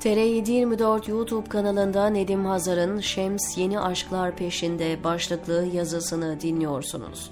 [0.00, 7.30] TR724 YouTube kanalında Nedim Hazar'ın Şems Yeni Aşklar Peşinde başlıklı yazısını dinliyorsunuz.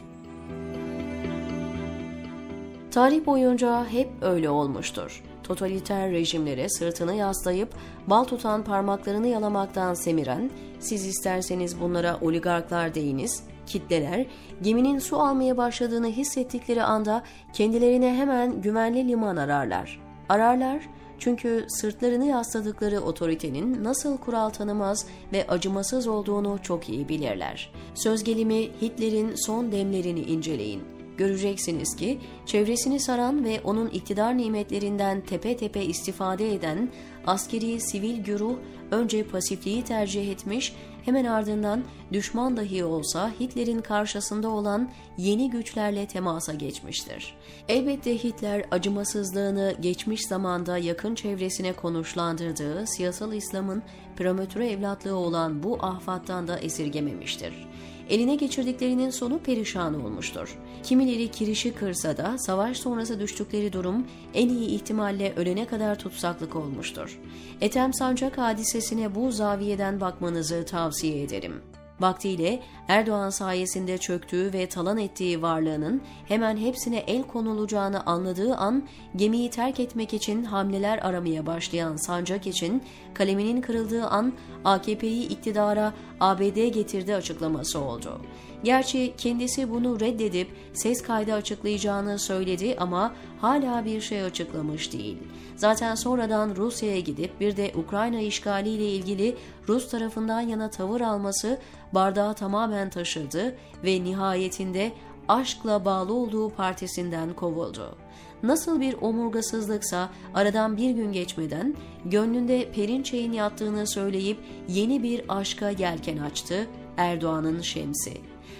[2.90, 5.22] Tarih boyunca hep öyle olmuştur.
[5.42, 7.68] Totaliter rejimlere sırtını yaslayıp
[8.06, 14.26] bal tutan parmaklarını yalamaktan semiren, siz isterseniz bunlara oligarklar deyiniz, kitleler
[14.62, 17.22] geminin su almaya başladığını hissettikleri anda
[17.52, 20.00] kendilerine hemen güvenli liman ararlar.
[20.28, 20.82] Ararlar
[21.18, 27.72] çünkü sırtlarını yasladıkları otoritenin nasıl kural tanımaz ve acımasız olduğunu çok iyi bilirler.
[27.94, 30.82] Söz gelimi Hitler'in son demlerini inceleyin.
[31.16, 36.90] Göreceksiniz ki çevresini saran ve onun iktidar nimetlerinden tepe tepe istifade eden
[37.26, 38.56] askeri sivil güruh
[38.90, 40.74] önce pasifliği tercih etmiş,
[41.08, 47.34] hemen ardından düşman dahi olsa Hitler'in karşısında olan yeni güçlerle temasa geçmiştir.
[47.68, 53.82] Elbette Hitler acımasızlığını geçmiş zamanda yakın çevresine konuşlandırdığı siyasal İslam'ın
[54.16, 57.68] promotörü evlatlığı olan bu ahfattan da esirgememiştir
[58.10, 60.58] eline geçirdiklerinin sonu perişan olmuştur.
[60.82, 67.18] Kimileri kirişi kırsa da savaş sonrası düştükleri durum en iyi ihtimalle ölene kadar tutsaklık olmuştur.
[67.60, 71.62] Ethem Sancak hadisesine bu zaviyeden bakmanızı tavsiye ederim.
[72.00, 79.50] Vaktiyle Erdoğan sayesinde çöktüğü ve talan ettiği varlığının hemen hepsine el konulacağını anladığı an gemiyi
[79.50, 82.82] terk etmek için hamleler aramaya başlayan Sancak için
[83.14, 84.32] kaleminin kırıldığı an
[84.64, 88.20] AKP'yi iktidara ABD getirdi açıklaması oldu.
[88.64, 95.18] Gerçi kendisi bunu reddedip ses kaydı açıklayacağını söyledi ama hala bir şey açıklamış değil.
[95.56, 99.36] Zaten sonradan Rusya'ya gidip bir de Ukrayna işgaliyle ilgili
[99.68, 101.58] Rus tarafından yana tavır alması
[101.92, 104.92] bardağı tamamen taşırdı ve nihayetinde
[105.28, 107.96] aşkla bağlı olduğu partisinden kovuldu.
[108.42, 116.18] Nasıl bir omurgasızlıksa aradan bir gün geçmeden gönlünde Perinçey'in yattığını söyleyip yeni bir aşka yelken
[116.18, 118.12] açtı Erdoğan'ın şemsi.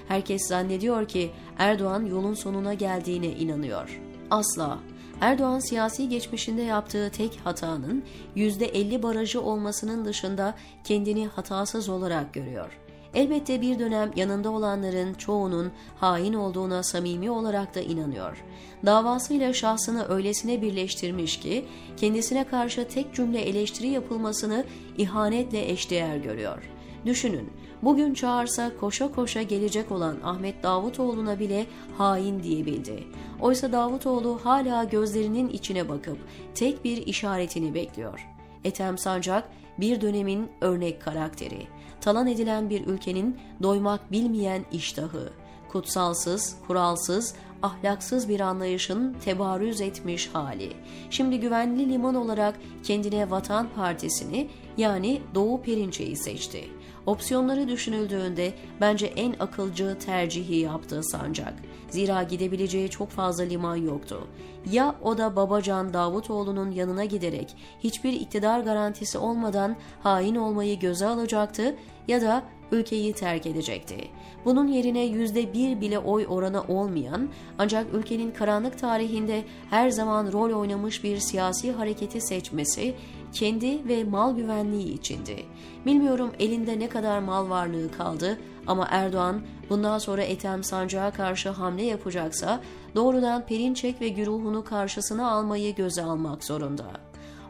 [0.09, 4.08] Herkes zannediyor ki Erdoğan yolun sonuna geldiğine inanıyor.
[4.31, 4.79] Asla.
[5.21, 8.05] Erdoğan siyasi geçmişinde yaptığı tek hatanın
[8.37, 12.79] %50 barajı olmasının dışında kendini hatasız olarak görüyor.
[13.15, 18.45] Elbette bir dönem yanında olanların çoğunun hain olduğuna samimi olarak da inanıyor.
[18.87, 21.65] Davasıyla şahsını öylesine birleştirmiş ki
[21.97, 24.65] kendisine karşı tek cümle eleştiri yapılmasını
[24.99, 26.78] ihanetle eşdeğer görüyor.''
[27.09, 27.51] Düşünün,
[27.83, 31.67] bugün çağırsa koşa koşa gelecek olan Ahmet Davutoğlu'na bile
[31.99, 33.05] hain diyebildi.
[33.41, 36.19] Oysa Davutoğlu hala gözlerinin içine bakıp
[36.55, 38.29] tek bir işaretini bekliyor.
[38.65, 39.49] Ethem Sancak
[39.79, 41.67] bir dönemin örnek karakteri.
[42.01, 45.33] Talan edilen bir ülkenin doymak bilmeyen iştahı,
[45.69, 50.73] kutsalsız, kuralsız, ahlaksız bir anlayışın tebarüz etmiş hali.
[51.11, 56.78] Şimdi güvenli liman olarak kendine Vatan Partisi'ni yani Doğu Perinçe'yi seçti.
[57.09, 61.55] Opsiyonları düşünüldüğünde bence en akılcı tercihi yaptı Sancak.
[61.91, 64.27] Zira gidebileceği çok fazla liman yoktu.
[64.71, 71.77] Ya o da Babacan Davutoğlu'nun yanına giderek hiçbir iktidar garantisi olmadan hain olmayı göze alacaktı
[72.09, 72.43] ya da
[72.73, 73.97] ülkeyi terk edecekti.
[74.45, 80.53] Bunun yerine yüzde bir bile oy oranı olmayan ancak ülkenin karanlık tarihinde her zaman rol
[80.53, 82.95] oynamış bir siyasi hareketi seçmesi
[83.33, 85.45] kendi ve mal güvenliği içindi.
[85.87, 91.83] Bilmiyorum elinde ne kadar mal varlığı kaldı ama Erdoğan bundan sonra Ethem Sancak'a karşı hamle
[91.83, 92.61] yapacaksa
[92.95, 96.87] doğrudan Perinçek ve güruhunu karşısına almayı göze almak zorunda.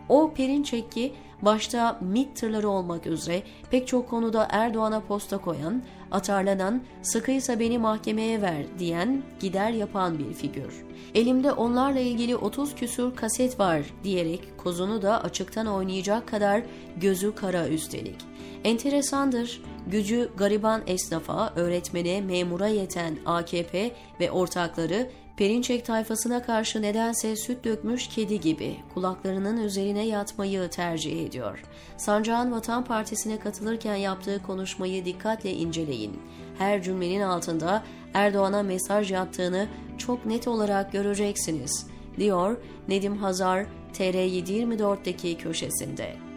[0.08, 1.12] O Perinçek'i
[1.42, 8.42] başta MİT tırları olmak üzere pek çok konuda Erdoğan'a posta koyan, atarlanan, sıkıysa beni mahkemeye
[8.42, 10.84] ver diyen, gider yapan bir figür.
[11.14, 16.62] Elimde onlarla ilgili 30 küsur kaset var diyerek kozunu da açıktan oynayacak kadar
[16.96, 18.16] gözü kara üstelik.
[18.64, 23.90] Enteresandır, gücü gariban esnafa, öğretmene, memura yeten AKP
[24.20, 31.62] ve ortakları Perinçek tayfasına karşı nedense süt dökmüş kedi gibi kulaklarının üzerine yatmayı tercih ediyor.
[31.96, 36.20] Sancağın Vatan Partisi'ne katılırken yaptığı konuşmayı dikkatle inceleyin.
[36.58, 37.82] Her cümlenin altında
[38.14, 39.68] Erdoğan'a mesaj yattığını
[39.98, 41.86] çok net olarak göreceksiniz,
[42.16, 42.56] diyor
[42.88, 46.27] Nedim Hazar TR724'deki köşesinde.